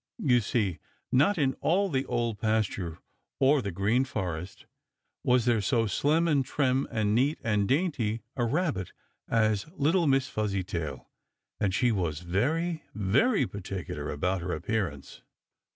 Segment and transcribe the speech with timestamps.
[0.17, 0.79] You see,
[1.11, 2.97] not in all the Old Pasture,
[3.39, 4.65] or the Green Forest,
[5.23, 8.93] was there so slim and trim and neat and dainty a Rabbit
[9.29, 11.07] as little Miss Fuzzytail,
[11.59, 15.21] and she was very, very particular about her appearance.